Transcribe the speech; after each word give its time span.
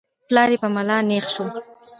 پلار 0.27 0.49
يې 0.53 0.57
په 0.63 0.67
ملا 0.75 0.97
نېغ 1.09 1.25
شو. 1.33 1.45